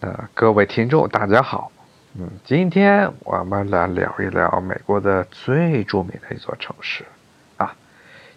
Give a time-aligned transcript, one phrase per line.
[0.00, 1.72] 呃，各位听众，大家好。
[2.16, 7.04] 嗯，今天我们来聊一聊美国的最著名的一座城市
[7.56, 7.74] 啊。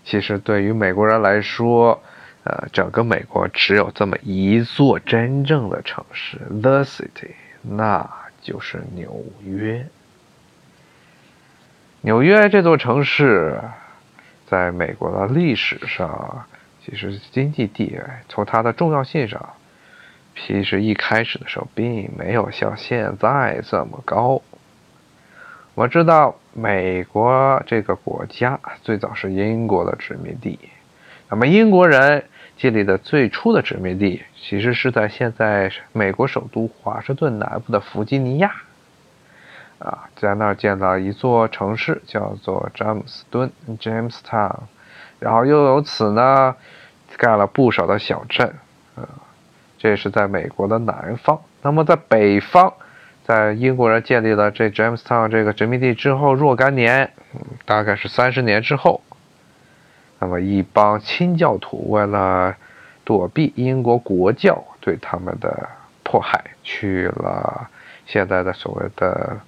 [0.04, 2.02] 其实对于美国人来说，
[2.46, 8.10] 呃，整个美国只有这么一座真正的城市，The City，那
[8.42, 9.86] 就是纽约。
[12.02, 13.62] 纽约这座城市，
[14.48, 16.44] 在美国的历史上，
[16.84, 19.48] 其实经济地位从它的重要性上。
[20.48, 24.42] 其实一开始的时候，并没有像现在这么高。
[25.76, 30.58] 我知道美国这个国家最早是英国的殖民地，
[31.30, 32.26] 那么英国人
[32.58, 38.52] 建立的最初的殖民地，其实是在现在美国首都华盛顿南部的弗吉尼亚。
[39.80, 44.56] 啊，在那儿建了一座城市，叫做詹姆斯敦 （Jamestown），
[45.20, 46.56] 然后又由此呢，
[47.18, 48.54] 盖了不少的小镇，
[48.96, 49.08] 啊。
[49.82, 51.42] 这是在美国的南方。
[51.64, 52.72] 那么在北方，
[53.26, 57.12] 在英国人建立了这 Jamestown 这个殖民地之后，若干年，
[57.66, 59.02] 大概是三十年之后，
[60.20, 62.56] 那么一帮清教徒为了
[63.04, 65.68] 躲避英国国教对他们的
[66.04, 67.68] 迫害，去了
[68.06, 69.40] 现在的所谓的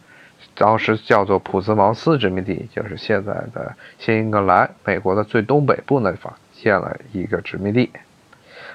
[0.56, 7.92] 当时叫做普兹茅斯殖民地，就是现在的新英格兰，美国的最东北部那方建了一个殖民地。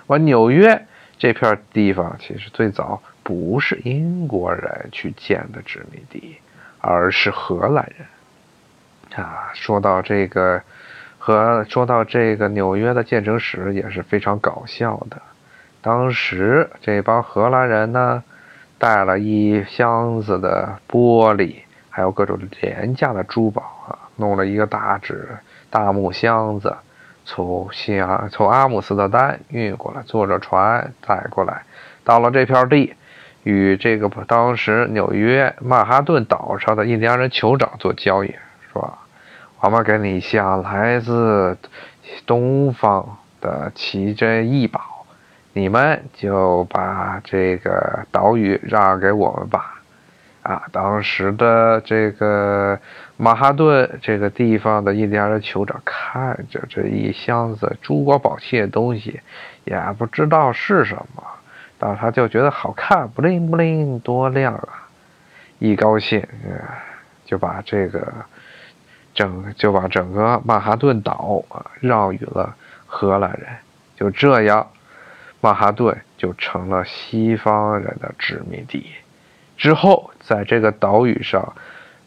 [0.06, 0.86] 我纽约。
[1.18, 6.36] 这片地方其实最早不是英国人去建的殖民地，
[6.80, 8.06] 而是荷兰人。
[9.24, 10.62] 啊，说到这个
[11.18, 15.20] 和说到这个纽约的建成史也是非常搞笑的。
[15.80, 18.22] 当时这帮荷兰人呢，
[18.78, 21.56] 带了一箱子的玻璃，
[21.90, 25.28] 还有各种廉价的珠宝啊，弄了一个大纸
[25.68, 26.76] 大木箱子。
[27.30, 31.62] 从西阿从阿姆斯特丹运过来，坐着船载过来，
[32.02, 32.94] 到了这片地，
[33.42, 38.34] 与这个当时纽约曼哈顿岛上的印第安人酋长做交易，
[38.72, 38.96] 说
[39.60, 41.58] ：“我们给你下来自
[42.24, 45.04] 东方的奇珍异宝，
[45.52, 49.74] 你们就把这个岛屿让给我们吧。”
[50.42, 52.78] 啊，当时的这个
[53.18, 59.20] 曼哈顿这个地方的印第安人酋长看看着这一箱子珠光宝气的东西，
[59.64, 61.22] 也不知道是什么，
[61.78, 64.88] 但他就觉得好看，不灵不灵，多亮啊！
[65.58, 66.26] 一高兴，
[67.26, 68.10] 就把这个
[69.12, 73.46] 整就把整个曼哈顿岛啊让予了荷兰人，
[73.94, 74.66] 就这样，
[75.42, 78.86] 曼哈顿就成了西方人的殖民地。
[79.58, 81.54] 之后，在这个岛屿上，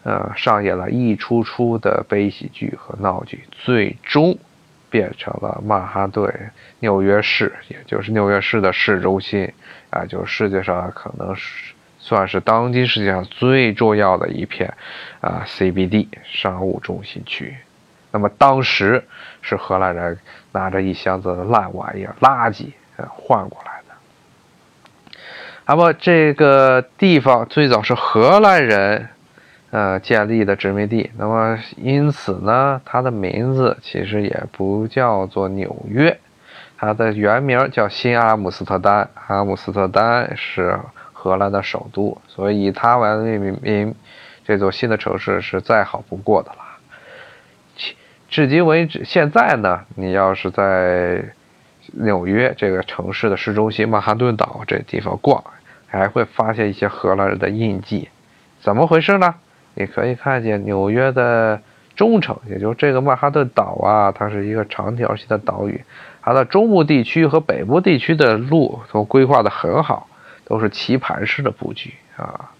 [0.03, 4.37] 呃，上演了一出出的悲喜剧和闹剧，最终
[4.89, 9.53] 变成了曼哈顿纽约市，也就是纽约市的市中心，
[9.89, 14.73] 啊，就是世界上可能是算是当今世界上最重要的一片
[15.19, 17.55] 啊 CBD 商务中心区。
[18.11, 19.05] 那么当时
[19.41, 20.19] 是荷兰人
[20.51, 25.15] 拿着一箱子的烂玩意儿、垃圾，呃，换过来的。
[25.67, 29.07] 那么这个地方最早是荷兰人，
[29.71, 31.09] 呃建立的殖民地。
[31.17, 36.19] 那么因此呢，它的名字其实也不叫做纽约，
[36.77, 39.09] 它的原名叫新阿姆斯特丹。
[39.27, 40.77] 阿姆斯特丹是
[41.11, 43.95] 荷兰的首都，所以以它为命名，
[44.45, 46.57] 这座新的城市是再好不过的了。
[48.29, 51.33] 至今为止，现在呢，你要是在。
[51.93, 55.43] 纽约这个城市的市中心曼哈顿岛这地方逛，
[55.87, 58.07] 还会发现一些荷兰人的印记。
[58.61, 59.35] 怎么回事呢？
[59.75, 61.61] 你可以看见纽约的
[61.95, 65.83] 中城，也就是这个曼哈顿岛啊，它是一个长条形的岛屿。
[66.21, 70.07] 它的中部地区和北部地区的路都规划的很好，
[70.45, 72.51] 都是棋盘式的布局啊。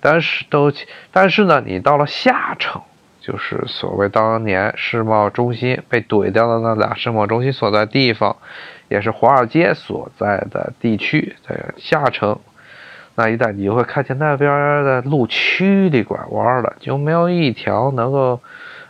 [0.00, 0.72] 但是都，
[1.12, 2.82] 但是呢，你到了下城。
[3.20, 8.36] 就是所谓当年世贸中心被怼掉的那俩世贸中心所在地方，
[8.90, 12.38] 也是华尔街所在的地区，在下城
[13.16, 18.40] 那一带，你就会看见那边的路曲里拐弯的，就没有一条能够，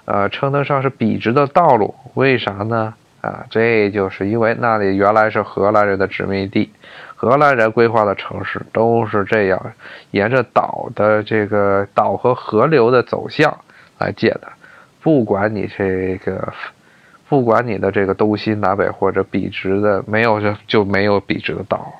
[0.06, 1.94] 呃，称得上是笔直的道路。
[2.14, 2.94] 为啥呢？
[3.20, 6.70] 啊，这就是因为那里原来是荷兰人的殖民地，
[7.16, 9.72] 荷兰人规划的城市都是这样，
[10.10, 13.56] 沿着岛的这个岛和河流的走向。
[13.98, 14.48] 来建的，
[15.00, 16.52] 不管你这个，
[17.28, 21.92] 不管你的这个东西南北或者笔直的，没有就就没有笔直的道。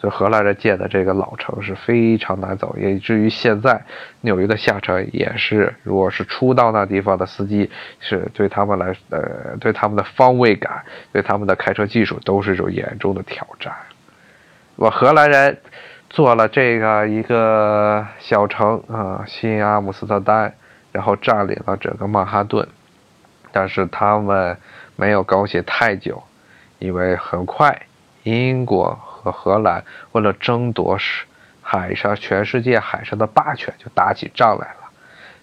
[0.00, 3.84] 所以荷兰人建的这个老城是非常难走，以至于现在
[4.20, 7.68] 纽约的下城也是，如果是初到那地方的司机，
[7.98, 13.74] 是对他们来，呃，对他们的方位感，对他们的开车技术都是一种严重的挑战。
[14.76, 15.58] 我荷兰人
[16.08, 20.54] 做了这个一个小城啊，新阿姆斯特丹，
[20.92, 22.68] 然后占领了整个曼哈顿。
[23.50, 24.56] 但是他们
[24.94, 26.22] 没有高兴太久，
[26.78, 27.86] 因为很快
[28.22, 31.26] 英国和荷兰为了争夺是
[31.60, 34.90] 海上全世界海上的霸权，就打起仗来了。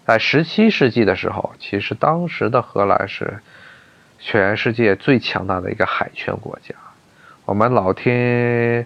[0.05, 3.39] 在十七世纪的时候，其实当时的荷兰是
[4.19, 6.73] 全世界最强大的一个海权国家。
[7.45, 8.85] 我们老听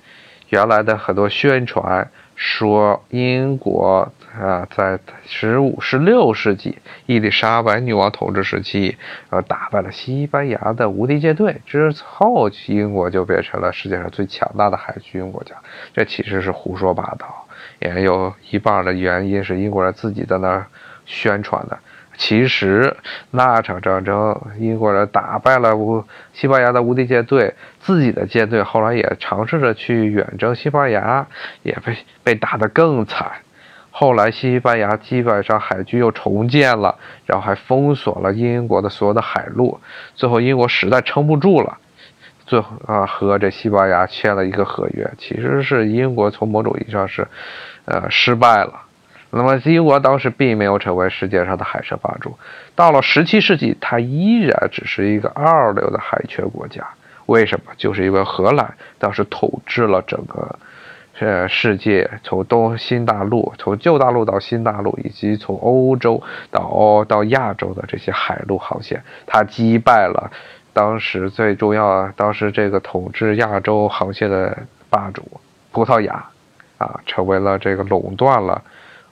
[0.49, 2.09] 原来的很多宣传。
[2.41, 8.97] 说英国啊，在十五、十六世纪伊丽莎白女王统治时期，
[9.29, 15.53] 呃，打败了西班牙的无敌舰队之后，英国就变成了世界上最强大的海军国家。
[15.93, 17.45] 这其实是胡说八道，
[17.79, 20.65] 也有一半的原因是英国人自己在那儿
[21.05, 21.77] 宣传的。
[22.21, 22.97] 其实
[23.31, 31.25] 那场战争，英国人打败了无西班牙的无敌舰队，自己的舰队后来也尝试着去远征西班牙，
[31.63, 33.31] 也被被打得更惨。
[33.89, 36.93] 后来西班牙基本上海军又重建了，
[37.25, 39.79] 然后还封锁了英国的所有的海路。
[40.13, 41.77] 最后英国实在撑不住了，
[42.45, 45.09] 最后啊和这西班牙签了一个合约。
[45.17, 47.25] 其实是英国从某种意义上是，
[47.85, 48.73] 呃失败了。
[49.31, 52.35] 那么，英国当时并没有成为世界上的海上霸主。
[52.75, 56.83] 到了十七世纪，它依然只是一个二流的海权国家。
[57.27, 57.71] 为什么？
[57.77, 60.57] 就是因为荷兰当时统治了整个
[61.19, 70.31] 呃世界，从东新大陆、从旧大陆到新大陆，以及从欧洲到欧到亚洲的这些海陆航线，它击败了
[70.73, 74.57] 当时最重要、当时这个统治亚洲航线的
[74.89, 75.21] 霸主
[75.71, 76.25] 葡萄牙，
[76.79, 78.59] 啊，成为了这个垄断了。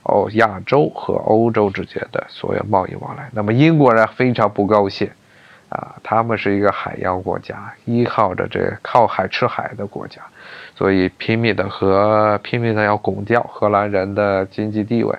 [0.04, 5.10] 哦，亚洲和欧洲之间的所有贸易往来，那么英国人非常不高兴，
[5.68, 10.22] 啊，他们是一个海洋国家，依靠着这靠海吃海的国家，
[10.74, 15.14] 所以拼命的和拼命的要拱掉荷兰人的经济地位。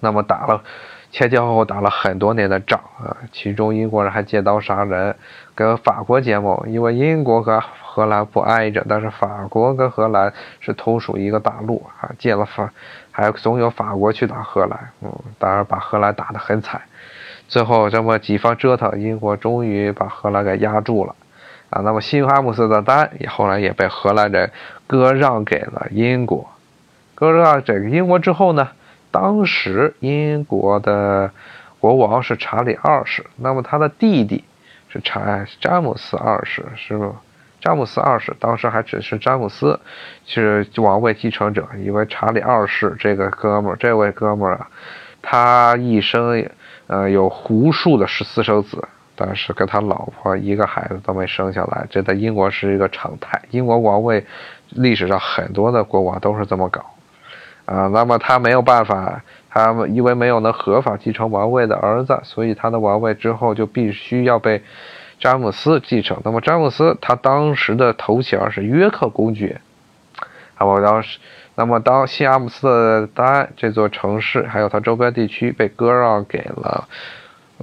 [0.00, 0.62] 那么打了
[1.10, 5.14] 前前后后打了很多年的仗啊，其中英国人还借刀杀人，
[5.54, 7.62] 跟法国结盟，因为英国和
[7.98, 12.72] 荷兰不挨着，但是法国跟荷兰是同属一个大陆啊，借了法。
[13.10, 16.80] 还总有法国去打荷兰，嗯，当然把荷兰打得很惨。
[17.48, 21.16] 最后这么几番折腾，英国终于把荷兰给压住了，
[21.70, 24.52] 啊，那么新阿姆斯特丹也后来也被荷兰人
[24.86, 26.48] 割让给了英国。
[27.16, 28.68] 割让这个英国之后呢，
[29.10, 31.32] 当时英国的
[31.80, 34.44] 国王是查理二世，那么他的弟弟
[34.88, 37.16] 是查詹姆斯二世，是不？
[37.60, 39.80] 詹姆斯二世当时还只是詹姆斯，
[40.24, 41.66] 是王位继承者。
[41.84, 44.68] 因为查理二世这个哥们儿，这位哥们儿啊，
[45.20, 46.48] 他一生
[46.86, 53.42] 呃有无数的私生子，但是跟他老婆一个孩子都没生下来，这在英国是一个常态。
[53.50, 54.24] 英国王位
[54.70, 56.84] 历史上很多的国王都是这么搞
[57.64, 57.88] 啊。
[57.88, 59.20] 那么他没有办法，
[59.50, 64.62] 他因为没有能合法继承王位的儿子，所以他的王位之后就必须要被。
[65.18, 66.20] 詹姆斯继承。
[66.24, 69.60] 那么，詹姆斯他当时的头衔是约克公爵。
[70.58, 71.18] 那么当时，
[71.54, 76.88] 那么当新阿姆斯特丹这座城市还有它周边地区被割让给了，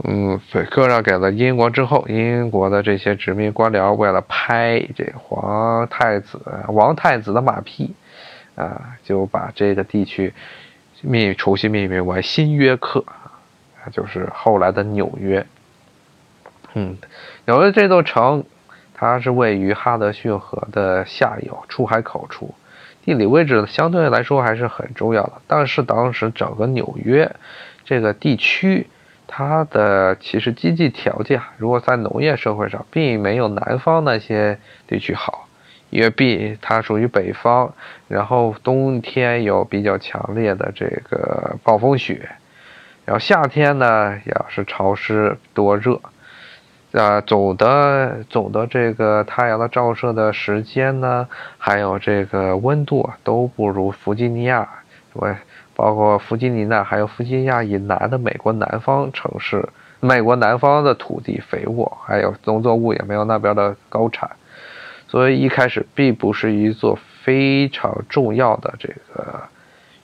[0.03, 7.93] 嗯，割让给了英国之后，英国的这些殖民官僚为了拍这皇太子、王太子的马屁，
[8.55, 10.33] 啊，就把这个地区
[11.01, 15.45] 命重新命名为新约克，啊，就是后来的纽约。
[16.77, 16.97] 嗯，
[17.47, 18.43] 纽约这座城，
[18.95, 22.55] 它是位于哈德逊河的下游出海口处，
[23.03, 25.33] 地理位置相对来说还是很重要的。
[25.45, 27.35] 但是当时整个纽约
[27.83, 28.87] 这个地区，
[29.27, 35.47] 它的其实经济条件，如果在农业社会上，并没有南方那些地区好，
[35.91, 37.75] 因为 B 它属于北方，
[38.07, 42.27] 然后冬天有比较强烈的这个暴风雪，
[43.05, 46.01] 然后夏天呢也是潮湿多热。
[46.95, 54.65] 啊，总的总的这个太阳的照射的时间呢，还有这个温度，都不如弗吉尼亚，
[55.13, 55.35] 对，
[55.75, 59.67] 包括弗吉尼亚还有弗吉尼亚以南的美国南方城市，
[59.99, 64.31] 美国南方的土地肥沃，还有农作物也没有那边的高产，
[65.09, 69.41] 所以一开始并不是一座非常重要的这个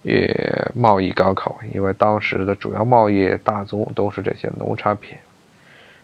[0.04, 5.16] 呃贸易港口，因为当时的主要贸易大宗都是这些农产品，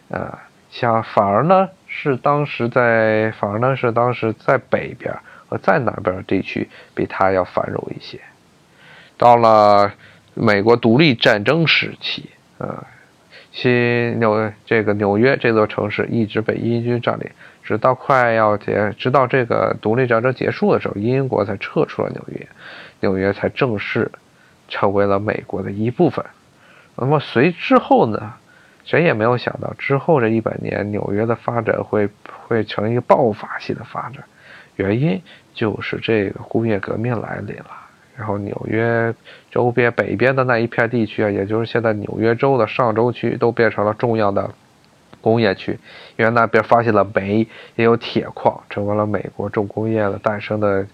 [0.10, 0.44] 啊。
[0.70, 5.16] 像反而呢是当时在反而呢是当时在北边
[5.48, 8.20] 和在南边地区比它要繁荣一些。
[9.18, 9.92] 到了
[10.34, 12.86] 美国独立战争时期，啊，
[13.52, 17.28] 新纽这个纽约这座城市一直被英军占领，
[17.64, 22.48] 直到快要结，直到这个独立战争结束的时候，英国才撤出了纽约，
[23.00, 24.12] 纽约才正式
[24.68, 26.24] 成为了美国的一部分。
[26.96, 28.34] 那么随之后呢？
[28.88, 32.10] 谁也没有想到，之后这一百年，纽约的发展会
[32.48, 34.24] 会成一个爆发性的发展，
[34.78, 35.22] 原因
[35.54, 37.66] 就是这个工业革命来临了。
[38.16, 39.14] 然后纽约
[39.52, 44.50] 周边北边的那一片地区啊，也就是现在纽约州的上州区，都变成了重要的
[45.20, 45.78] 工业区，
[46.16, 50.88] 因为那边发现了煤，也有铁矿，成为了美国重工业的诞生的。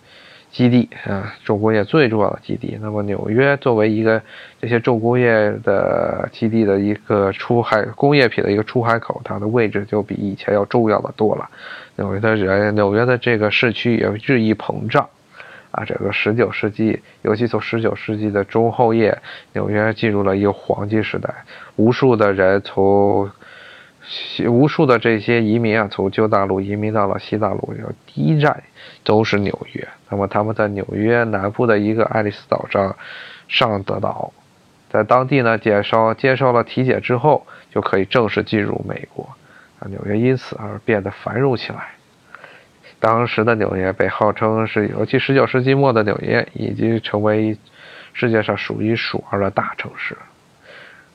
[0.53, 2.77] 基地啊，重工业最重要的基地。
[2.79, 4.22] 那么纽约作为一个
[4.62, 11.50] 这些重工业的基地的一个出海工业品的一个出海口，它的位置就比以前要重要的多了。
[11.95, 15.10] 纽约的人，纽约的这个市区也日益膨胀
[15.72, 15.83] 啊。
[15.83, 19.17] 整个十九世纪，尤其从十九世纪的中后叶，
[19.53, 21.33] 纽约进入了一个黄金时代，
[21.77, 23.27] 无数的人从。
[24.50, 28.63] 无数的这些移民啊，从旧大陆移民到了西大陆，有第一站
[29.05, 29.88] 都是纽约。
[30.10, 32.98] 那么他们在纽约南部的一个爱丽丝岛上
[33.48, 34.33] 上得岛，
[34.89, 39.24] 在当地呢，接受接受了体检之后，就可以正式进入美国。
[39.79, 41.91] 啊，纽约因此而变得繁荣起来。
[43.00, 47.57] 当时的纽约被号称是，尤其十九世纪末的纽约，已经成为
[48.12, 50.17] 世界上数一数二的大城市。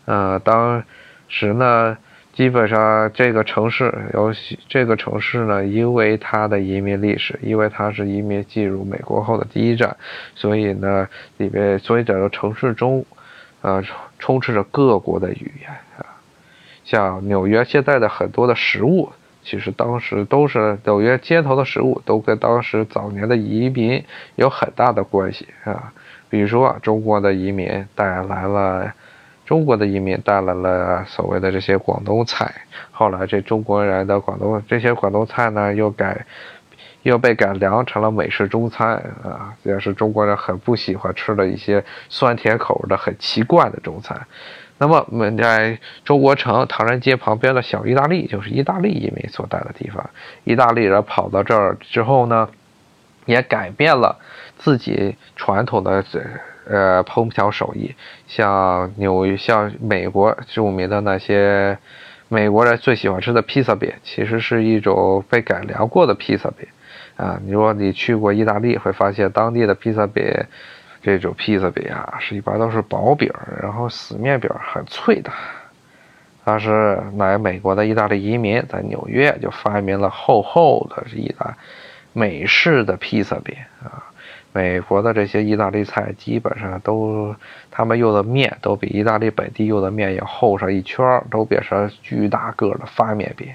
[0.07, 0.83] 呃，当
[1.29, 1.99] 时呢。
[2.39, 9.97] 基本上这个城市，尤其这个城市呢，因为它的移民历史，因为它是移民进入美国后的第一站，
[10.37, 13.05] 所以呢，里边所以整个城市中，
[13.61, 13.83] 呃，
[14.21, 16.07] 充斥着各国的语言啊。
[16.85, 19.11] 像纽约现在的很多的食物，
[19.43, 24.05] 其实当时都是纽约街头的食物，都跟当时早年的移民
[24.37, 25.93] 有很大的关系啊。
[26.31, 28.95] 比如说，中国的移民带来了。
[29.49, 32.55] 中国的移民带来了所谓的这些广东菜，
[32.91, 36.27] 后来这中国人的广东这些广东菜呢，又改，
[37.03, 44.21] 又被改良成了美式中餐啊，也是中国人很不喜欢吃的一些酸甜口的很奇怪的中餐。
[44.77, 50.11] 那么我们在中国城唐人街旁边的小意大利，就是意大利移民所在的地方。
[50.45, 52.47] 意大利人跑到这儿之后呢，
[53.25, 54.19] 也改变了
[54.59, 56.21] 自己传统的这。
[56.69, 57.95] 呃，烹调手艺，
[58.27, 61.79] 像纽像美国著名的那些
[62.29, 66.69] 美国人最喜欢吃的披萨饼，其实是一种被改良过的披萨饼。
[67.17, 70.25] 啊，你说你去过意大利，会发现当地的披萨饼，
[71.03, 73.33] 这种披萨饼啊，是一般都是薄饼，
[73.63, 75.33] 然后死面饼很脆的。
[76.45, 81.57] 但是来美国的意大利移民在纽约就发明了厚厚的意大
[82.13, 84.05] 美式的披萨饼啊。
[84.59, 87.33] 美国的这些意大利菜基本上都，
[87.71, 93.47] 他们用的面都比意大利本地用的面要厚上一圈，都变成巨大个的发面饼。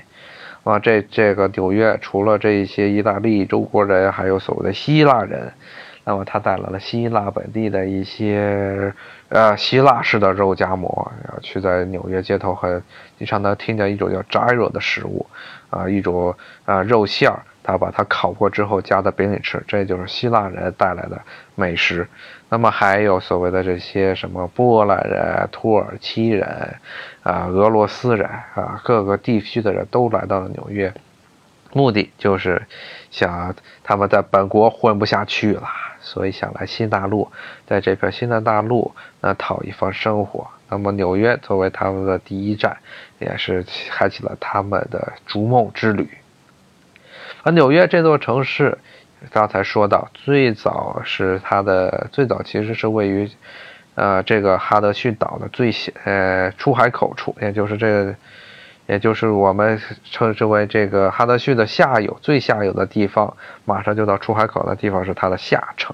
[0.63, 5.51] 啊，这这个纽约除了这些意大利中国人，还有所谓的希腊人，
[6.05, 8.93] 那么他带来了希腊本地的一些
[9.27, 12.81] 呃希腊式的肉夹馍，然后去在纽约街头很
[13.17, 15.25] 经常能听见一种叫 gyro 的食物，
[15.69, 16.33] 啊，一种
[16.63, 17.43] 啊肉馅儿。
[17.63, 21.22] 他把它烤过之后夹在饼里吃，这就是希腊人带来的
[21.55, 22.08] 美食。
[22.50, 26.75] 那么还有所谓的这些什么波兰人、土耳其人，
[27.24, 30.93] 啊，俄罗斯人啊，各个地区的人都来到了纽约，
[31.72, 32.62] 目的就是
[33.10, 35.63] 想他们在本国混不下去了，
[36.00, 37.32] 所以想来新大陆，
[37.65, 40.48] 在这片新的大陆那讨一番生活。
[40.70, 42.77] 那么纽约作为他们的第一站，
[43.20, 46.10] 也是开启了他们的逐梦之旅。
[47.43, 48.77] 而纽约这座城市，
[49.29, 53.29] 刚才说到，最早是它的最早其实是位于，
[53.95, 55.73] 呃，这个哈德逊岛的最
[56.05, 58.15] 呃出海口处，也就是这个，
[58.88, 63.35] 也就是我们称之为这个哈德逊的下游最下游的地方，
[63.65, 65.93] 马上就到出海口的地方是它的下城。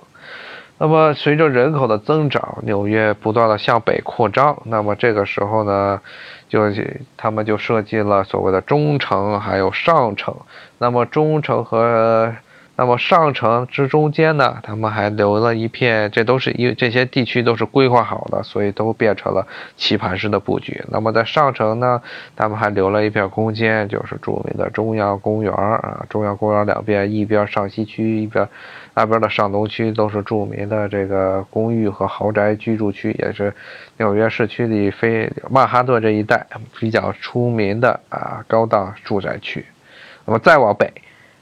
[0.79, 6.01] 那么随着人口的增长，纽约不断的向北扩张，那么这个时候呢？
[6.47, 6.63] 就
[7.15, 10.35] 他们就设计了所谓的中城，还有上城。
[10.79, 12.33] 那么中城和
[12.79, 19.45] 那么上城之中间呢，他们还留了一片，这都是因为这些地区都是规划好的，所以都变成了
[19.75, 20.81] 棋盘式的布局。
[20.87, 22.01] 那么在上城呢，
[22.37, 26.05] 他们还留了一片空间，就是著名的中央公园啊。
[26.09, 28.47] 中央公园两边，一边上西区，一边。
[28.93, 33.53] 那边的上东区都是著名的这个公寓和豪宅居住区，也是
[33.97, 36.47] 纽约市区里非曼哈顿这一带
[36.79, 39.65] 比较出名的啊高档住宅区。
[40.23, 40.89] 那么再往北，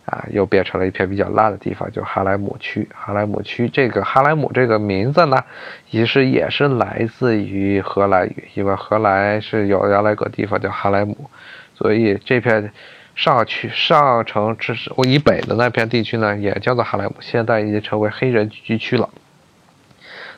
[0.08, 2.88] 啊，又变成了一片比较烂的地方，就哈莱姆区。
[2.96, 5.44] 哈莱姆区这个哈莱姆这个名字呢，
[5.92, 11.30] 其实也是来自于荷兰语，因为荷兰是有原来个地方叫哈莱姆，
[11.76, 12.72] 所以这片
[13.16, 14.74] 上区上城之
[15.06, 19.10] 以北的那片地区呢，也叫做哈莱姆，现在已经成为黑人聚居区了。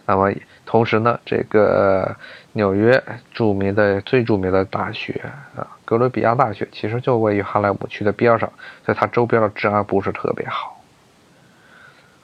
[0.07, 0.33] 那么
[0.65, 2.15] 同时呢，这个
[2.59, 3.01] 纽约
[3.33, 5.13] 著名的最著名的大学
[5.55, 8.51] 啊，哥伦比亚大学，其实就位于哈莱姆区的边上，
[8.83, 10.75] 所以它周边的治安不是特别好。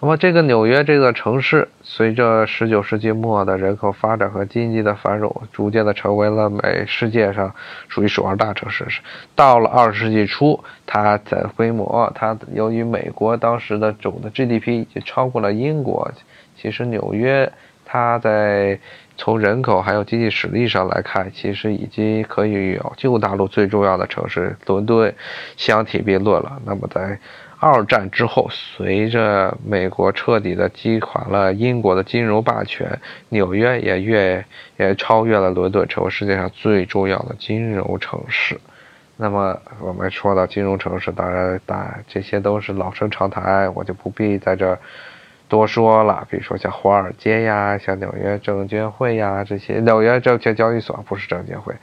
[0.01, 7.56] 那么这个纽约这个城市，随着十九世纪末的人口发展和经济的繁荣，逐渐的成为了美世界上
[7.88, 8.84] 属于首二大城市。
[9.36, 16.12] 到了二十世纪初，它的规模，它由于美国当时的总的 GDP 已经超过了英国，
[16.58, 17.50] 其实纽约。
[17.88, 18.80] 它在
[19.18, 25.14] 从人口还有经济实力上来看，其实已经可以与旧大陆最重要的城市伦敦
[25.56, 26.62] 相提并论了。
[26.66, 27.18] 那么在
[27.58, 34.46] 二战之后，随着美国彻底的击垮了英国的金融霸权，纽约也越
[34.78, 38.60] 也超越了伦敦，成为世界上最重要的金融城市。
[39.18, 44.78] 那么我们说到金融城市，当然，当然这些都是老生常谈，我就不必在这儿。
[45.48, 51.75] 多说了，比如说像华尔街呀，像纽约证监会呀，这些纽约证券交易所不是证监会，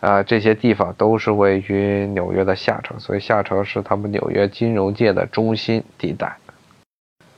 [0.00, 6.36] 啊，这些地方都是位于纽约的下城，所以下城是他们纽约金融界的中心地带。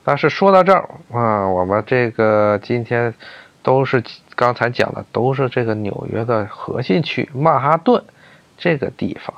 [0.05, 3.15] 但是说到这儿啊，我们这个今天
[3.63, 4.03] 都是
[4.35, 8.03] 刚才讲的，都是这个纽约的核心区曼哈顿
[8.57, 9.35] 这个地方。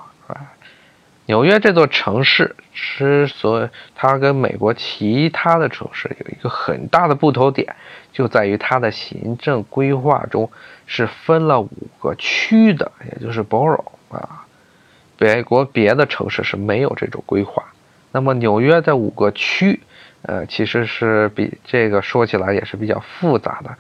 [1.31, 7.77] 纽约这座城市之所以它跟美国其他的城市有一个很大的不同点，
[8.13, 10.51] 就在于它的行政规划中
[10.87, 11.71] 是分了五
[12.03, 14.45] 个区的，也就是 borough 啊。
[15.19, 17.63] 美国别的城市是没有这种规划。
[18.11, 19.79] 那么纽约的五个区，
[20.23, 23.71] 呃，其实是比这个说起来也是比较复杂的。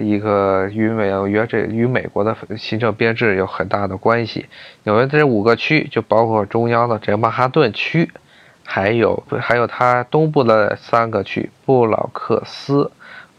[0.00, 4.46] 一个与美约这与美国的行政编制有很大的关系。
[4.84, 8.10] 纽约这五个区就包括中央的这个曼哈顿区，
[8.64, 12.90] 还有还有它东部的三个区：布朗克斯、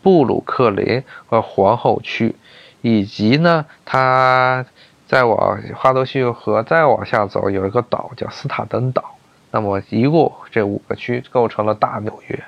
[0.04, 2.36] 布鲁克林和皇后区，
[2.82, 4.66] 以及呢，它
[5.08, 9.16] 再往哈德逊河再往下走有一个岛叫斯塔登岛。
[9.50, 12.44] 那么一共这五个区构成了大纽约。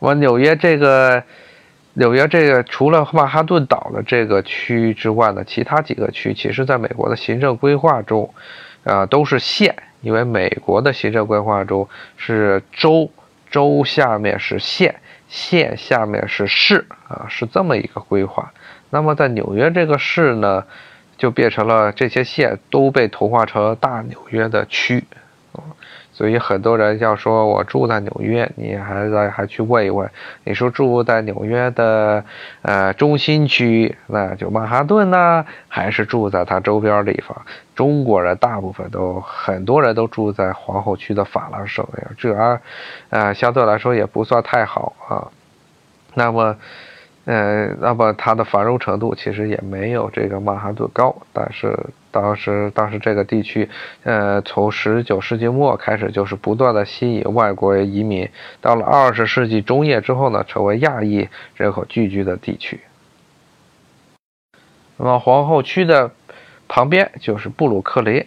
[0.00, 1.22] 我纽约这个。
[1.98, 8.34] 纽约这个除了曼哈顿岛的这个区之外呢，其他几个区其实在美国的行政规划中，
[8.84, 13.10] 啊都是县，因为美国的行政规划中是州，
[13.50, 14.94] 州下面是县，
[15.30, 18.52] 县下面是市，啊是这么一个规划。
[18.90, 20.64] 那么在纽约这个市呢，
[21.16, 25.02] 就变成了这些县都被同化成大纽约的区。
[25.52, 25.64] 啊
[26.16, 30.10] 所以很多人要说，我住在纽约，你还在还去问一问，
[30.44, 32.24] 你说住在纽约的
[32.62, 37.36] 呃中心区，那就曼哈顿呢，还是住在它周边地方？
[37.74, 42.34] 中国人大部分都很多人都住在皇后区的法拉盛，这
[43.10, 45.28] 啊，相对来说也不算太好啊。
[46.14, 46.56] 那么。
[47.28, 51.76] 嗯，那么它的繁荣程度其实也没有这个曼哈顿高，但是
[52.12, 53.68] 当时当时这个地区，
[54.04, 58.28] 呃，从十九世纪末开始就是不断的吸引外国移民，
[58.60, 62.78] 到了二十世纪中叶之后呢，成为亚裔人口聚居的地区。
[64.96, 66.12] 那么皇后区的
[66.68, 68.24] 旁边就是布鲁克林，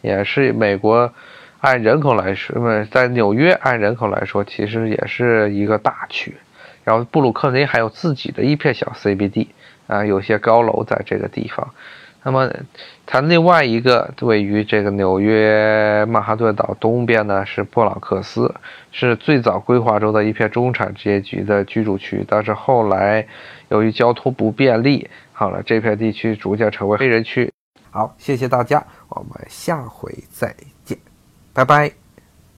[0.00, 1.12] 也是美国
[1.60, 6.34] 按人口来说，那么在纽约按人口来说，其实也是一个大区。
[6.88, 9.48] 然后布鲁克林还有自己的一片小 CBD
[9.86, 11.74] 啊，有些高楼在这个地方。
[12.22, 12.50] 那么
[13.04, 18.54] 它另外一个位于这个纽约曼哈顿岛东边呢，是布朗克斯，
[18.90, 22.24] 是最早规划中的一片中产阶级的居住区。
[22.26, 23.26] 但是后来
[23.68, 27.52] 由于交通不便利，好了，这片地区逐渐成为黑人区。
[27.90, 30.96] 好，谢谢大家，我们下回再见，
[31.52, 32.07] 拜拜。